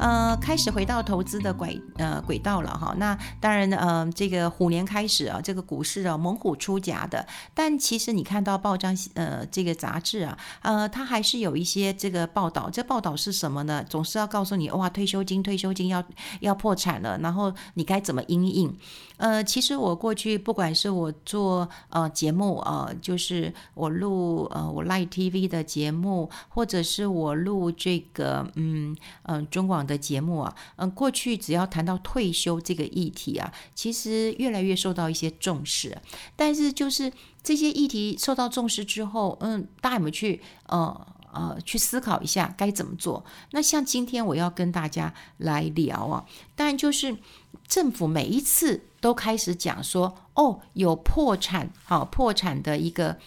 [0.00, 2.94] 呃，开始回到投资的轨呃轨道了哈。
[2.96, 7.26] 那当然呢呃，这个虎年开始啊，这个股市啊猛虎出柙的。
[7.52, 12.70] 但其实你看到报章呃这个杂志啊，呃，它还是有一些这个报道。
[12.70, 13.84] 这报道是什么呢？
[13.90, 16.02] 总是要告诉你哇，退休金退休金要
[16.40, 18.74] 要破产了，然后你该怎么应应？
[19.18, 29.86] 呃，其实我过去不管是我做呃节目呃，就是我录呃我 Live TV 的节目，或者是我录这个嗯嗯、中广。
[29.90, 35.98] 的节目啊，嗯，过去只要谈到退休这个议题啊，其实越来越受到一些重视。
[36.36, 43.24] 但是就是这些议题受到重视之后，嗯，大家有没有去呃呃去思考一下该怎么做？
[43.50, 47.16] 那像今天我要跟大家来聊啊，当然就是
[47.66, 53.18] 政府每一次都开始讲说，哦，有破产，好，破产的一个。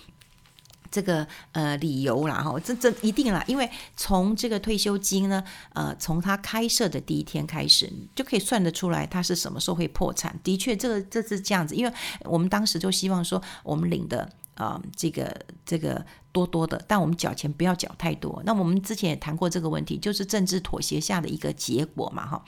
[0.94, 10.40] 这个呃理由啦哈，这这一定啦，因为从这个退休金呢，呃，从它开设的第一天开始，就可以算得出来它是什么时候会破产。
[10.44, 11.92] 的确，这个这是这样子，因为
[12.26, 18.40] 我们当时就希望说，我们领的啊、这个这个多多的，但我们缴钱不要缴太多。
[18.46, 22.46] 那我们之前也谈过这个问题，就是政治妥协下的一个结果嘛哈。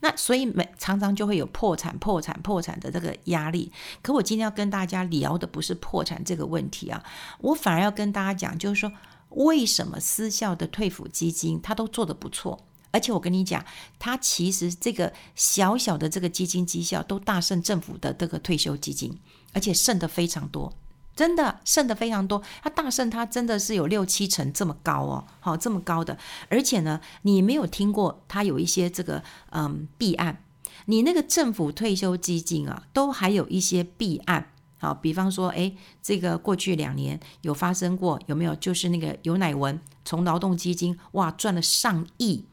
[0.00, 3.72] 那所以每常常就会有破产、破产、破产的这个压力。
[4.02, 7.02] 可我今天要跟大家聊的不是破产这个问题啊，
[7.40, 8.92] 我反而要跟大家讲，就是说
[9.30, 13.64] 为什么私校的退抚基金它都做得不错，而且我跟你讲，
[13.98, 19.18] 它其实这个小小的这个基金绩效都大胜政府的这个退休基金，
[19.52, 20.72] 而且胜得非常多。
[21.16, 26.18] 真的剩的非常多，它大剩它真的是有六七成这么高哦，好这么高的，
[26.50, 30.44] 而且呢，你没有听过它有一些这个嗯弊案，
[30.84, 38.54] 你那个政府退休基金啊，都还有一些弊案，好，比方说，哎，这个过去两年有发生过有没有？
[38.54, 42.44] 就是那个尤乃文从劳动基金哇赚了上亿。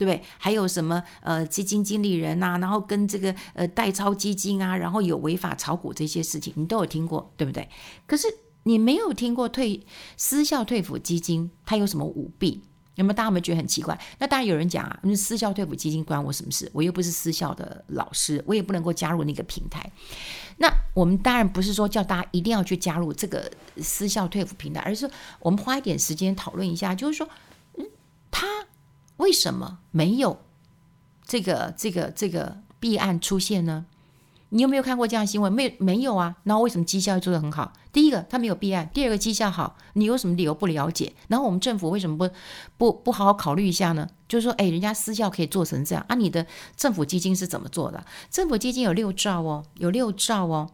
[0.00, 0.22] 对不对？
[0.38, 7.68] 还有什么呃基金经理人呐、然后跟这个呃代操基金啊，然后有违法炒股这些事情，你都有听过，对不对？
[8.06, 8.26] 可是
[8.62, 9.84] 你没有听过退
[10.16, 12.62] 私校退抚基金它有什么舞弊？
[12.94, 13.14] 有没有？
[13.14, 14.00] 大家有没有觉得很奇怪？
[14.18, 16.70] 那当然有人讲啊，那私校退抚基金关我什么事？
[16.72, 19.92] 我又不是私校的老师，我也不能够加入那个平台。
[20.56, 23.52] 那我们当然不是说叫大家一定要去加入这个
[23.82, 25.10] 私校退抚平台，而是
[25.40, 27.28] 我们花一点时间讨论一下，就是说，
[27.76, 27.84] 嗯，
[28.30, 28.46] 他。
[29.20, 30.40] 为什么没有
[31.24, 33.86] 这个这个这个弊案出现呢？
[34.52, 35.52] 你有没有看过这样的新闻？
[35.52, 36.34] 没没有啊？
[36.42, 37.72] 然后为什么绩效做得很好？
[37.92, 39.76] 第一个，他没有弊案；第二个，绩效好。
[39.92, 41.12] 你有什么理由不了解？
[41.28, 42.28] 然后我们政府为什么不
[42.76, 44.08] 不不好好考虑一下呢？
[44.26, 46.16] 就是说，哎，人家私校可以做成这样啊？
[46.16, 46.44] 你的
[46.76, 48.04] 政府基金是怎么做的？
[48.28, 50.70] 政府基金有六兆哦，有六兆哦。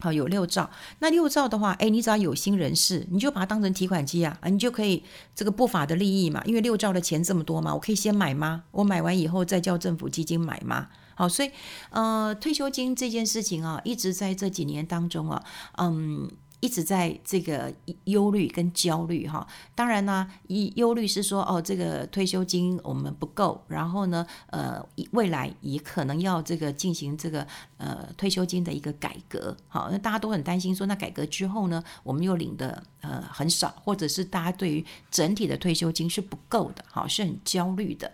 [0.00, 0.68] 好，有六兆，
[0.98, 8.64] 那六兆的话，哎，你只要有心人士，你就把它当成提款机啊，啊，你就可以这个不法的利益嘛，因为六兆的钱这么多嘛，我可以先买吗？
[8.70, 10.88] 我买完以后再叫政府基金买吗？
[11.14, 11.50] 好，所以
[11.90, 15.44] 呃，退休金这件事情啊，一直在这几年当中啊，
[15.78, 16.30] 嗯。
[16.60, 17.72] 一直在这个
[18.04, 24.78] 忧虑跟焦虑哈，当然呢，忧忧虑是说哦，这个退休金我们不够，然后呢，呃，
[25.12, 27.46] 未来也可能要这个进行这个
[27.78, 38.12] 呃退休金的一个改革，好，那大家都很担心说，那改革之后呢，我们又领的呃很少，或者是大家对于整体的退休金是不够的，好，是很焦虑的。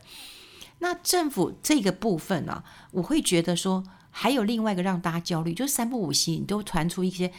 [0.79, 7.33] 那政府这个部分呢，啊，我会觉得说，还有另外一个让大家焦虑，就是三不五时你都传出一些。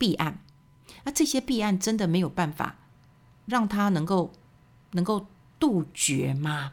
[0.00, 0.42] 弊案，
[1.04, 2.78] 那这些弊案真的没有办法
[3.44, 4.32] 让他能够
[4.92, 5.26] 能够
[5.58, 6.72] 杜绝吗？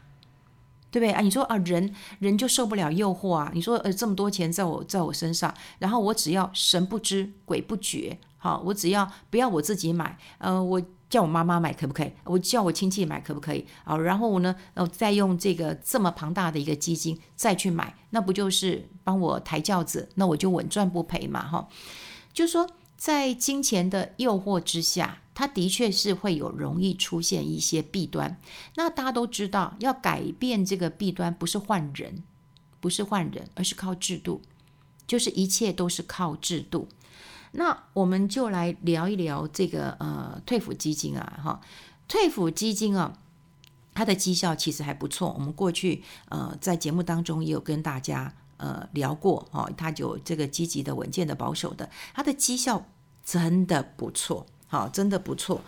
[0.90, 1.20] 对不对啊？
[1.20, 3.50] 你说啊，人人就受不了诱惑啊？
[3.52, 12.12] 你说呃，这么多钱在我在我身上，然后我只要神不知鬼不觉，好，我只要不要我自己买，呃，我叫我妈妈买可不可以？
[12.24, 13.66] 我叫我亲戚买可不可以？
[13.84, 20.08] 好，然后我呢，呃，再用这个这么庞大的一个基金再去买，那不就是帮我抬轿子？
[20.14, 21.46] 那我就稳赚不赔嘛？
[21.46, 21.68] 哈，
[22.32, 22.66] 就是说。
[22.98, 28.36] 在金钱的诱惑之下，它的确是会有容易出现一些弊端。
[28.74, 32.24] 那大家都知道，要改变这个弊端，不是换人，
[32.80, 34.42] 不是换人，而是靠制度，
[35.06, 36.88] 就是一切都是靠制度。
[37.52, 41.60] 那我们就来聊一聊这个呃退抚基金啊，哈，
[42.08, 43.16] 退抚基金啊，
[43.94, 45.32] 它的绩效其实还不错。
[45.34, 48.34] 我们过去呃在节目当中也有跟大家。
[48.60, 52.84] 呃，聊过哦，它有这个积极的、稳健的、保守的，它的绩效
[53.30, 55.60] 真的不错，好，真的不错，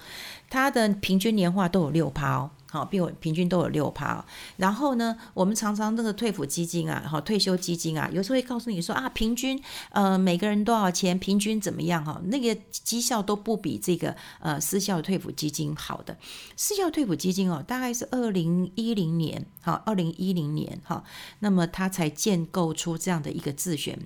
[0.48, 4.24] 它的平均年化都有六趴哦，好，比我平均都有六趴。
[4.56, 12.18] 然后呢，我们常常那个退抚基金啊，好，退休基金啊，有时候会告诉你说啊，平均呃每个人多少钱，平均怎么样哈？
[12.24, 16.16] 那个绩效都不比这个呃私校退抚基金好的。
[16.56, 21.04] 私校退抚基金哦，大概是二零一零年，好，二零一零年哈，
[21.40, 23.98] 那么它才建构出这样的一个自选。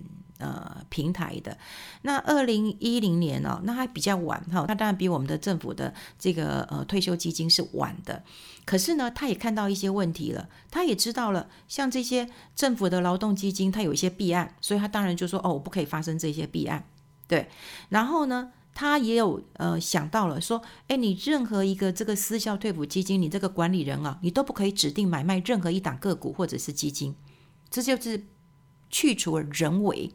[0.45, 1.57] 呃，平台的
[2.03, 8.23] 那二零一零年哦，那还比较晚哈，那当然比我们的政府的这个呃退休基金是晚的。
[8.67, 16.85] 可是呢，他也看到一些问题了，他也知道了，像这些政府的劳动基金，它有一些弊案，所以他当然就说哦，我不可以发生这些弊案。
[17.27, 17.49] 对，
[17.89, 27.15] 然后呢，他也有呃想到了说，哎，你任何一个这个私校退抚基金，你这个管理人啊，你都不可以指定买卖任何一档个股或者是基金，
[27.71, 28.27] 这就是
[28.91, 30.11] 去除了人为。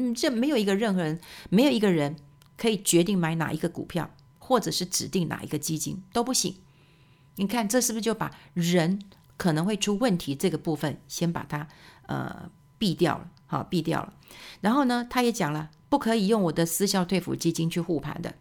[0.00, 2.14] 嗯，这没有一个任何人，没有一个人
[2.56, 4.08] 可以决定买哪一个股票，
[4.38, 6.54] 或者是指定哪一个基金都不行。
[7.34, 9.00] 你看，这是不是就把人
[9.36, 11.66] 可能会出问题这个部分先把它
[12.06, 12.48] 呃
[12.78, 13.28] 避掉了？
[13.46, 14.14] 好，避掉了。
[14.60, 18.36] 然后呢，他也讲了，不可以用我的私校退抚基金去护盘的，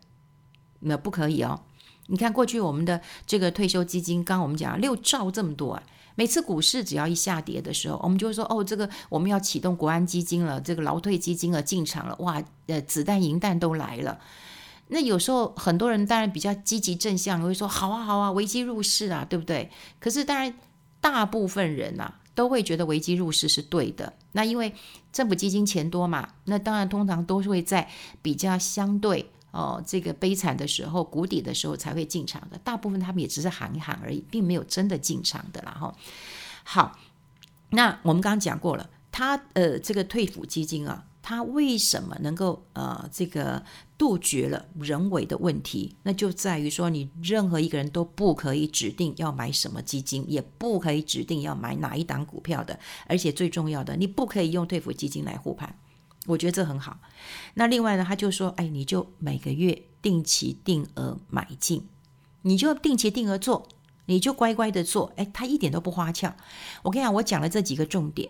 [0.82, 1.64] 那不可以哦。
[2.06, 5.84] 你看过去我们的这个退休基金，刚刚我们讲六兆这么多啊。
[6.18, 14.20] 每次股市只要一下跌的时候，我们就会说哦，这个我们要启动国安基金了，这个劳退基金了，进场了，哇，呃，子弹银弹都来了。
[14.88, 19.70] 那有时候很多人当然比较积极正向，会说好啊好啊，危机入市啊，对不对？
[20.00, 20.52] 可是当然
[21.00, 24.12] 大部分人呐、啊、都会觉得危机入市是对的。
[24.32, 24.74] 那因为
[25.14, 27.88] 政府基金钱多嘛，那当然通常都是会在
[28.24, 29.30] 比较相对。
[29.58, 32.60] 哦，这个悲惨的时候，谷底的时候才会进场的。
[32.60, 35.72] 大部分他们也只是喊一喊而已，并没有真的进场的啦。
[35.72, 35.96] 哈，
[36.64, 37.00] 好，
[37.72, 43.64] 那我们刚刚讲过了，他呃，这个退抚基金啊，他为什么能够呃，这个
[43.98, 45.96] 杜绝了人为的问题？
[46.04, 55.76] 那就在于说，你任何一个人都不可以指定要买什么基金，也不可以指定要买哪一档股票的，而且最重要的，你不可以用退抚基金来护盘。
[56.28, 57.00] 我觉得这很好。
[57.56, 61.88] 那另外呢，他就说：“哎，你就每个月定期定额买进，
[62.42, 63.68] 你就定期定额做，
[64.06, 65.14] 你就乖乖的做。
[65.16, 66.36] 哎，他一点都不花俏。
[66.84, 68.30] 我跟你讲，我讲了这几个重点，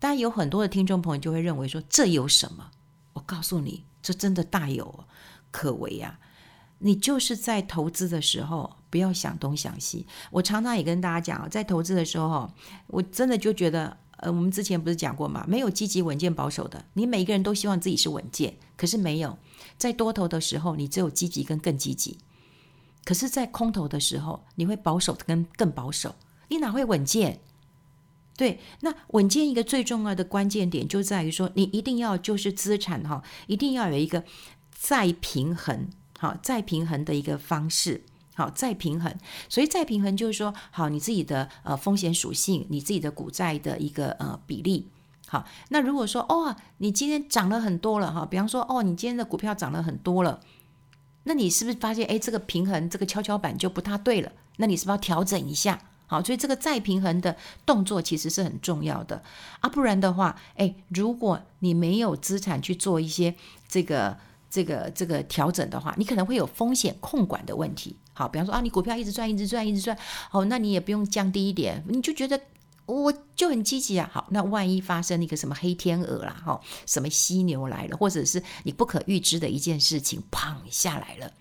[0.00, 2.70] 当然有很多的听众朋友就会认为说，这有什么？
[3.12, 5.04] 我告诉你，这真的大有
[5.52, 6.18] 可为呀！
[6.80, 10.06] 你就是在投资的时候，不要想东想西。
[10.32, 12.50] 我常常也跟大家讲，在投资的时候，
[12.88, 15.44] 我真的就觉得。”呃，我们之前不是讲过吗？
[15.48, 19.36] 没有积极稳健保守的，你每一个人都希望自己是稳健，可是没有
[19.78, 22.18] 在多头的时候，你只有积极跟更积极；
[23.04, 26.14] 可是，在空头的时候，你会保守跟更保守，
[26.48, 27.40] 你哪会稳健？
[28.36, 34.24] 对，那稳健一个最重要的关键点就在于说，你一定要就是资产哈，一定要有一个
[34.70, 35.88] 再平衡，
[36.18, 38.04] 好，再平衡的一个方式。
[38.40, 39.14] 好，再平衡，
[39.50, 44.88] 所以再平衡就是说，好，你自己的呃风险属性，你自己的股债的一个呃比例。
[45.28, 50.40] 好，那如果说哦，你今天涨了很多了哈，比方说哦，你今天的股票涨了很多了，
[51.24, 54.32] 那你是不是发现哎，这个平衡这个跷跷板就不太对了？
[54.56, 55.78] 那你是不是要调整一下？
[56.06, 59.22] 好，所以这个再平衡的动作其实是很重要的
[59.60, 63.34] 啊，不然的话，哎，如果你没有资产去做一些
[63.68, 64.16] 这个。
[64.52, 67.94] 这个这个调整的话，你可能会有风险控管的问题。
[68.20, 69.96] 好，比方说啊，你股票一直赚，一直赚，一直赚，
[70.28, 72.38] 好，那你也不用降低一点，你就觉得
[72.84, 74.10] 我就很积极啊。
[74.12, 81.32] 好，那万一发生一个什么黑天鹅啦，哈，什么犀牛来了，或者是你不可预知的一件事情，砰下来了。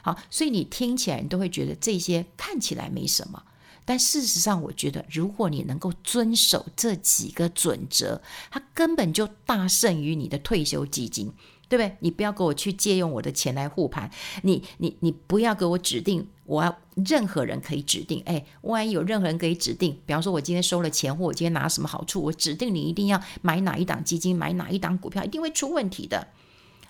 [0.00, 3.42] 好，所以你听起来你都会觉得这些看起来没什么，
[3.84, 11.30] 但事实上，我觉得如果你能够遵守这几个准则，它根本就大胜于你的退休基金。
[11.68, 11.96] 对不对？
[12.00, 14.10] 你不要给我去借用我的钱来护盘，
[14.42, 18.22] 你你你不要给我指定，我要任何人可以指定。
[18.24, 26.28] 哎，万一有任何人可以指定，比方说我今天收了钱，或我今天拿什么好处，我指定你一定要买哪一档基金，买哪一档股票，一定会出问题的。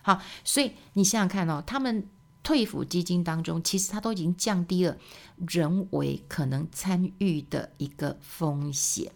[0.03, 2.09] 好，所以你想想看哦，他们
[2.43, 4.97] 退抚基金当中，其实它都已经降低了
[5.49, 9.11] 人为可能参与的一个风险。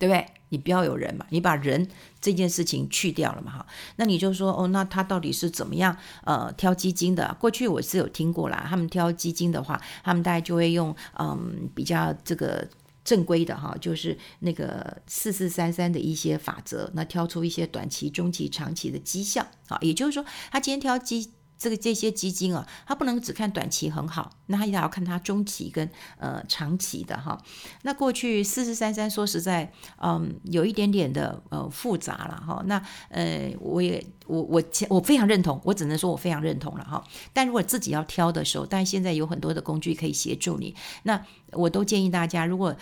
[0.00, 0.26] 对不对？
[0.48, 1.86] 你不要有人嘛，你把人
[2.20, 3.66] 这件事情去掉了嘛，哈，
[3.96, 7.36] 那你就说哦，那他到底是怎么样呃挑基金的？
[7.38, 12.66] 过去我是有听过啦，他们挑基金的话，他们大概就会用嗯比较这个
[13.04, 21.30] 正规的哈，就是那个四四三三的一些法则，那挑出一些短期、中期、长期的绩效啊，也就是说，他今天挑基
[21.60, 27.38] 这个这些基金啊，它不能只看短期很好，那它也要看它中期跟呃长期的哈。
[27.82, 29.70] 那过去四四三三说实在，
[30.02, 32.62] 嗯，有一点点的呃复杂了哈。
[32.64, 37.04] 那呃，我也我我我非常认同，我只能说我非常认同了哈。
[37.34, 42.74] 但如果自己要挑的时候，但现在有很多的工具可以协助你，那我都建议大家，如果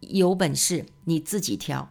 [0.00, 1.88] 有本事你自己挑。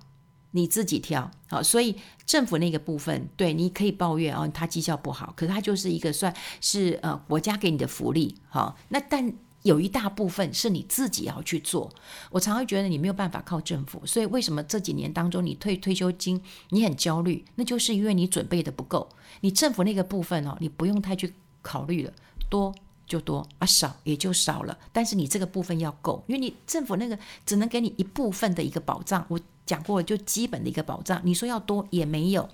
[0.52, 9.32] 你自己挑好，所以政府那个部分，对，你可以抱怨哦，他绩效不好，可是他就是一个算是呃国家给你的福利，好，那但
[9.64, 11.94] 有一大部分是你自己要去做。
[12.32, 17.44] 我常会觉得你没有办法靠政府，所以为什么这几年当中你退退休金你很焦虑？
[17.56, 19.10] 那就是因为你准备的不够。
[19.42, 22.14] 你政府那个部分哦，你不用太去考虑了，
[22.50, 22.74] 多
[23.06, 24.78] 就多啊，少也就少了。
[24.94, 29.26] 但是你这个部分要够，因为你政府那个只能给你一部分的一个保障。
[29.28, 29.40] 我。
[29.68, 32.50] 讲过就基本的一个保障，你说要多也没有，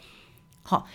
[0.64, 0.86] 好，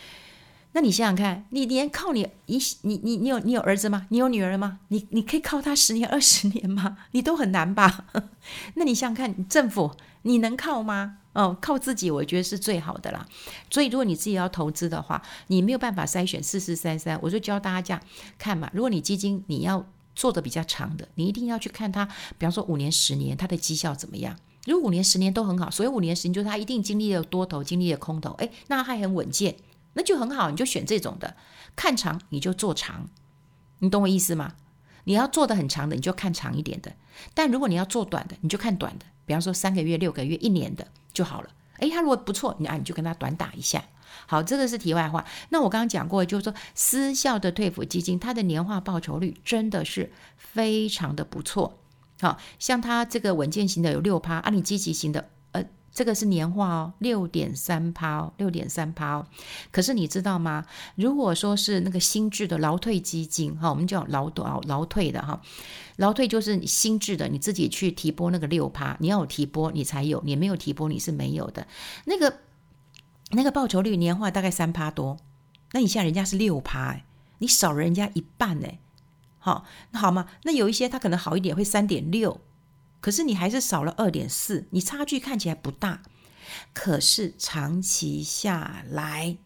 [0.72, 4.06] 那你想想看，你连靠你一你你你有你有儿子吗？
[4.10, 4.80] 你有女儿吗？
[4.88, 6.98] 你你可以靠他十年二十年吗？
[7.12, 8.04] 你都很难吧？
[8.75, 11.18] 那你想想看，政府你能靠吗？
[11.34, 13.25] 哦，靠自己，我觉得是最好的啦。
[13.70, 18.02] 所以如果你自己要投资的话，你没有办法筛选四四三三，我就教大家这样
[18.37, 18.68] 看嘛。
[18.75, 24.37] 如果你基金你要做的比较长的，你一定要去看它，比方说五年十年，它的绩效怎么样？
[24.67, 29.57] 如果五年、十年都很好，所以五年、十年就是他一定经历了多头，经历了空头，诶，那还很稳健，
[29.95, 31.37] 那就很好，你就选这种的。
[31.75, 33.09] 看长你就做长，
[33.79, 34.55] 你懂我意思吗？
[35.05, 36.93] 你要做的很长的，你就看长一点的。
[37.33, 41.50] 但如果你要做短的，你就看短的，比方说三个月、六个月、一年的就好了。
[41.79, 43.83] 诶，他如果不错，你啊你就跟他短打一下。
[44.27, 45.25] 好，这个是题外话。
[45.50, 51.79] 那我刚刚讲过，就是说私校的退抚基金，它的年化报酬率真的是非常的不错。
[52.20, 59.26] 好像它这个稳健型的有六趴，啊，你积极型的，呃，这个是年化哦，六点三趴哦，六点三趴哦。
[59.70, 60.64] 可是你知道吗？
[60.96, 65.40] 如果说是那个新制的劳退基金，哈，我们叫劳劳劳退的哈，
[65.96, 71.66] 劳退就是你新制的，你自己去提拨那个六趴，你要有提拨你才有，你没有提拨你是没有的。
[72.04, 72.38] 那个
[73.30, 75.16] 那个报酬率年化大概三趴多，
[75.72, 77.00] 那你现在人家是六趴，
[77.38, 78.80] 你少了人家一半哎。
[79.40, 80.26] 好，那好吗？
[80.42, 82.40] 那有一些它可能好一点，会三点六，
[83.00, 86.02] 可是你还是少了二点四，你差距看起来不大，
[86.75, 89.38] 可是长期下来，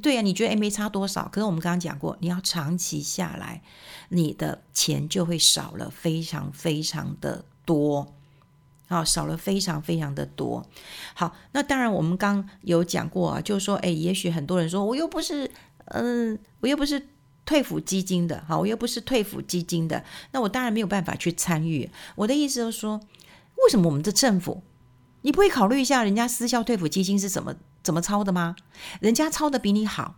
[0.00, 1.28] 对呀，你觉得诶没差多少？
[1.28, 3.62] 可是我们刚刚讲过，你要长期下来，
[4.10, 8.14] 你的钱就会少了非常非常的多，
[8.88, 10.64] 好，少了非常非常的多。
[11.14, 15.50] 好，那当然我们刚有讲过啊，就是说，诶，也许很多人说，我又不是，
[15.86, 17.08] 嗯，我又不是。
[17.46, 21.88] 退抚基金的，好，我又不是退抚基金的，那我当然没有办法去参与。
[22.16, 23.00] 我的意思就是说，
[23.64, 24.62] 为什么我们的政府，
[25.22, 28.56] 你不会考虑一下人家私校退抚基金是怎么怎么操的吗？
[29.00, 30.16] 人家操的比你好，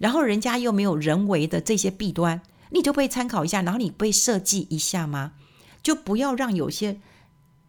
[0.00, 5.32] 然后人家又没有人为的这些弊端，你就不会参考一下，然后你不会设计一下吗？
[5.82, 6.98] 就不要让有些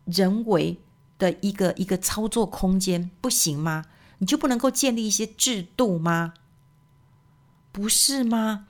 [0.06, 0.80] 人为
[1.20, 3.86] 的一个一个操作空间，不行吗？
[4.18, 6.34] 你就不能够建立一些制度吗？
[7.72, 8.66] 不是吗？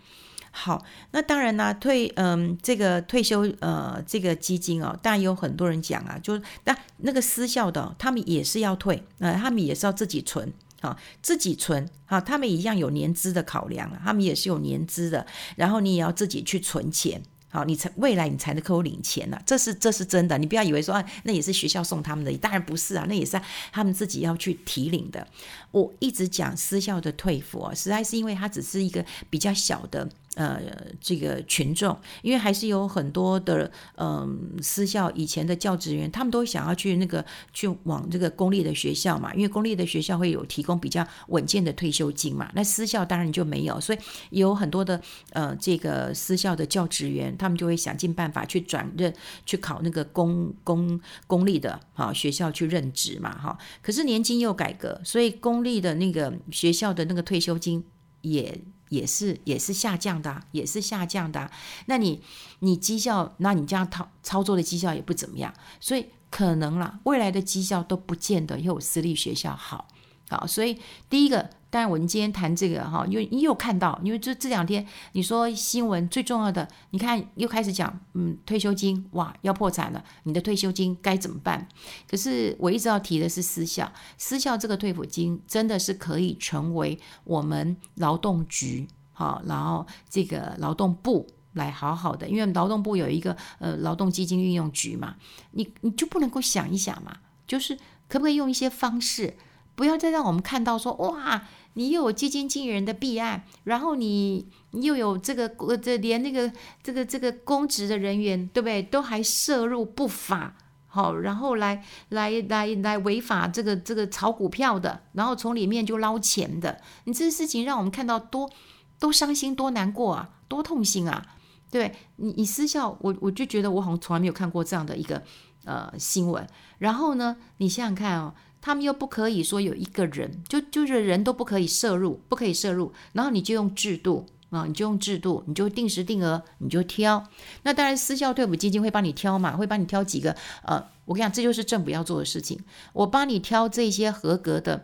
[0.59, 15.23] 好，那当然呢，退嗯，这个退休呃，这个基金哦，当然有很多人讲啊，就是那那个私校的，他们也是要退，呃，他们也是要自己存，啊，自己存，啊，他们一样有年资的考量，他们也是有年资的，
[15.55, 23.39] 然后你也要自己去存钱，好，你才未来你才能够领钱呢，这是这是真的，你不要以为说啊，那也是学校送他们的，当然不是啊，那也是
[23.71, 25.27] 他们自己要去提领的。
[25.69, 30.09] 我一直讲私校的退抚啊，实在是因为它只是一个比较小的。
[30.37, 30.61] 呃，
[31.01, 43.97] 这个群众，因为还是有很多的，嗯、私校以前的教职员，他们都想要去那个去往这个公立的学校嘛，因为公立的学校会有提供比较稳健的退休金嘛，那私校当然就没有，所以
[44.29, 45.01] 有很多的
[45.31, 49.11] 呃，这个私校的教职员，他们就会想尽办法去转任，
[49.43, 57.83] 去考那个公公公立的哈学校去任职嘛，哈，可是年金又改革，所以公立的那个学校的那个退休金
[58.21, 58.61] 也。
[58.89, 61.49] 也是也是下降的，也是下降的。
[61.87, 62.21] 那你
[62.59, 69.87] 你绩效，那你这样操操作的绩效也不怎么样，所以可能啦，未来的绩效都不见得有私立学校好。
[70.29, 70.79] 好，所以
[71.09, 71.49] 第一个。
[71.69, 81.67] 但我们今天谈这个哈，因为你又看到，因为这这两天你说新闻最重要的，你看又开始讲，嗯，退休金哇要破产了，你的退休金该怎么办？
[82.09, 95.17] 可是我一直要提的是私校，私校这个退抚金真的是可以成为我们劳动局好，然后这个劳动部来好好的，因为劳动部有一个呃劳动基金运用局嘛，
[95.51, 99.35] 你你就不能够想一想嘛，就是可不可以用一些方式，
[99.77, 101.43] 不要再让我们看到说哇。
[101.77, 108.81] 你又有基金经理人的弊案，然后你你又有这个呃这连那个这个这个公职的人员，对不对？
[108.81, 110.55] 都还涉入不法，
[110.87, 118.49] 好，然后来来来来违法这个这个炒股票的，然后从里面就捞钱的，你这事情让我们看到多
[118.97, 121.23] 多伤心，多难过啊，多痛心啊！
[121.69, 125.21] 对你，你私校，我我就觉得我好像从来没有看过这样的一个
[125.65, 126.47] 呃新闻。
[126.79, 128.33] 然后呢，你想想看哦，
[128.67, 132.91] 他们又不可以说有一个人，就就是人都不可以摄入，不可以摄入。
[133.13, 137.25] 然后你就用制度啊，你就用制度，你就定时定额，你就挑。
[137.63, 140.35] 那当然，私校退辅基金会帮你挑嘛，会帮你挑几个。
[140.63, 142.59] 呃，我跟你讲，这就是政府要做的事情。
[142.91, 144.83] 我帮你挑这些合格的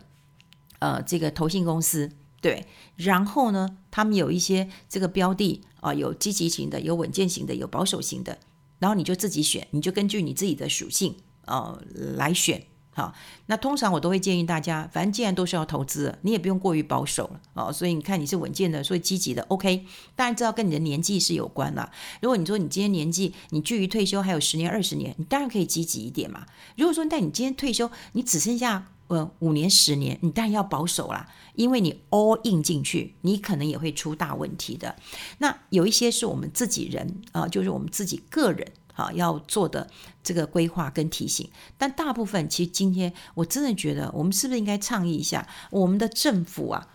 [0.80, 2.10] 呃这个投信公司。
[2.40, 8.38] 对，然后呢，他们有一些这个标的啊、有积极型的，有稳健型的，有保守型的，
[8.80, 11.84] 然后你就自己选，你就根据你自己的属性呃
[12.16, 12.66] 来选。
[12.94, 13.14] 好，
[13.48, 17.74] 那通常我都会建议大家，反正既然都是要投资，你也不用过于保守了哦。
[17.74, 19.86] 所以你看你是稳健的，所以积极的，OK。
[20.16, 21.92] 当然知道跟你的年纪是有关了。
[22.22, 26.46] 如果你说你今天年纪，你距离退休还有十年、二十年，你当然可以积极一点嘛。
[26.78, 28.88] 如果说但你今天退休，你只剩下。
[29.10, 34.96] 呃，五年、十年，你当然要保守啦，因为你 all in 进去，你可能也会出大问题的。
[35.40, 39.90] 那有一些是我们自己人啊、就是我们自己个人啊要做的
[40.24, 41.50] 这个规划跟提醒。
[41.78, 46.88] 但大部分，其实今天我真的觉得，我们是不是应该倡议一下我们的政府啊，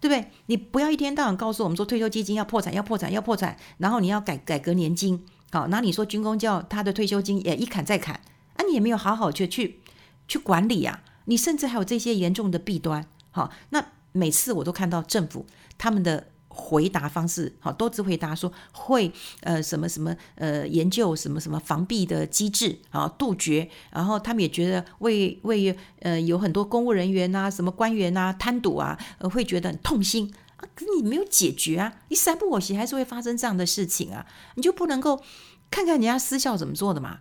[0.00, 0.30] 对不对？
[0.46, 8.14] 你不要一天到晚告诉我们说退休基金要破产、要破产、要破产，然后你要改改革年金，好，那你说军公教他的退休金也一砍再砍，
[8.56, 9.80] 啊，你也没有好好去去
[10.26, 16.28] 去管理呀、你甚至还有这些严重的弊端，好，那每次我都看到政府他们的
[16.60, 19.10] 回答方式，好，都只回答说会
[19.42, 28.98] 呃什么什么呃研究什么什么防弊的机制啊，杜绝，然后他们也觉得为为呃有很多公务人员呐、什么官员呐贪赌啊，
[29.32, 35.22] 会觉得很痛心啊，可是你没有解决啊，你三不五时还是会发生这样的事情啊，你就不能够
[35.70, 37.20] 看看人家私校怎么做的嘛，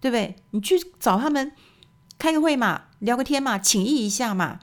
[0.00, 0.36] 对不对？
[0.50, 1.52] 你去找他们。
[2.18, 4.58] 开个会嘛，聊个天嘛，请益一下嘛。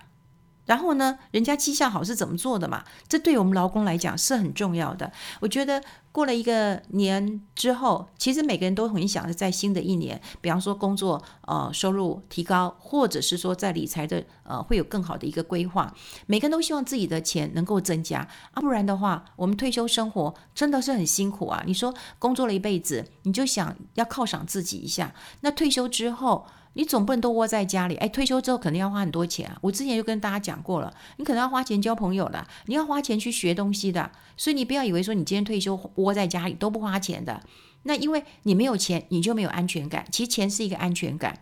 [0.65, 2.83] 然后呢，人家绩效好是怎么做的嘛？
[3.07, 5.11] 这对我们劳工来讲是很重要的。
[5.41, 15.93] 我觉得过了一个年之后，其实每个人都很想在新的一年，比方说工作呃收入提高，或者是说在理财的呃会有更好的一个规划。
[16.27, 18.19] 每个人都希望自己的钱能够增加
[18.53, 21.61] 啊，不然的话，我们退休生活真的是很辛苦啊。
[21.65, 26.47] 你说工作了一辈子，你就想要犒赏自己一下，那退休之后。
[26.73, 29.57] 你总不能都窝在家里，哎，退休之后肯定要花很多钱啊！
[29.61, 37.43] 我之前就跟大家讲过了，你可能要花钱交朋友了，你要花钱去学东西的，所以你不要以为说你今天退休窝在家里都不花钱的，
[37.83, 40.05] 那因为你没有钱，你就没有安全感。
[40.11, 41.39] 其实钱是一个安全感，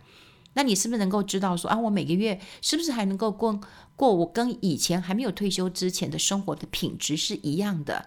[0.52, 3.58] 那你是不是能够知道说啊，我每个月是不是还能够过
[3.96, 8.06] 过我跟以前还没有退休之前的生活的品质是一样的？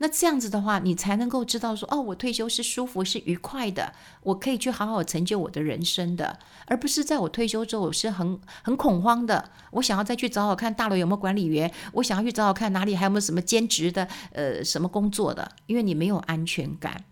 [0.00, 9.50] 那这样子的话，你才能够知道说，哦，我退休是舒服、是愉快的，我可以去好好成就我的人生的，而不是在我退休之后我是很很恐慌的。
[9.72, 17.04] 我想要再去找找看大楼有没有管理员，我想要去找找看哪里还有没有什么兼职的，呃，什么工作的，因为你没有安全感。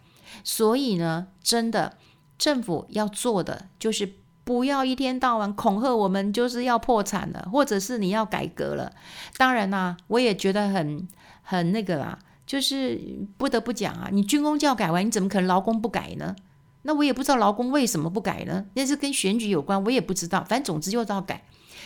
[0.45, 1.97] 所以呢，真的，
[2.39, 8.93] 政府要做的就是不要一天到晚恐吓我们，就是要破产了，或者是你要改革了。
[9.37, 11.09] 当然啦、我也觉得很
[11.43, 12.17] 很那个啦。
[12.47, 13.01] 就是
[13.37, 16.37] 不得不讲啊，你军公教改完，你怎么可能劳工不改呢？
[16.83, 18.67] 那我也不知道劳工为什么不改呢？
[18.75, 20.45] 那是跟选举有关，我也不知道。
[20.49, 21.45] 反正总之就是要改。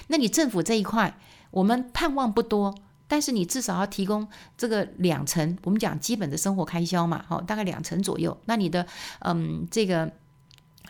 [0.09, 1.19] 那你政府这一块，
[1.51, 2.75] 我们盼望不多，
[3.09, 8.37] 但是你至少要提供这个两成，我们讲基本的生活开销嘛，好，大概两成左右。
[8.45, 8.87] 那你的
[9.21, 10.13] 嗯，这个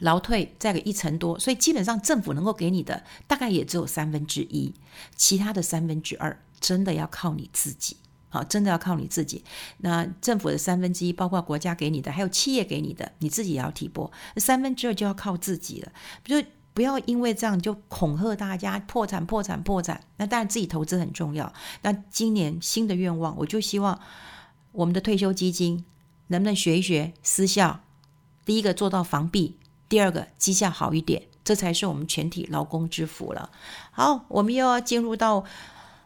[0.00, 4.74] 劳退再给一成多，所以基本上政府能够给你的大概也只有三分之一，
[5.14, 7.96] 其他的三分之二真的要靠你自己。
[8.32, 9.44] 好，真的要靠你自己。
[9.78, 14.08] 那政府的三分之一，包括国家给你的，还有企业给你的，你自己也要提拨。
[14.36, 15.90] 三分之二就要靠自己了。
[16.24, 16.40] 就
[16.72, 20.00] 不要因为这样就恐吓大家破产、破产、破产。
[20.16, 21.52] 那当然自己投资很重要。
[21.82, 24.00] 那今年新的愿望，我就希望
[24.70, 25.84] 我们的退休基金
[26.28, 27.80] 能不能学一学私校。
[28.44, 29.56] 第一个做到防弊，
[29.88, 33.50] 第二个绩效好一点，这才是我们全体劳工之福了。
[33.90, 35.44] 好，我们又要进入到。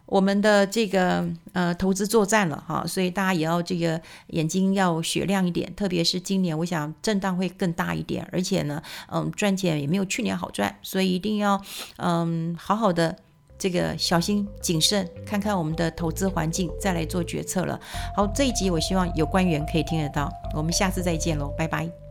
[0.07, 11.61] 我们的这个呃投资作战了哈，所以大家也要这个眼睛要雪亮一点，特别是今年，我想震荡会更大一点，而且呢，嗯，赚钱也没有去年好赚，所以一定要
[11.97, 13.17] 嗯好好的
[13.59, 17.81] 这个小心谨慎，看看我们的投资环境，再来做决策了。
[18.15, 22.04] 好，这一集我希望有官员可以听得到，我们下次再见喽，拜拜。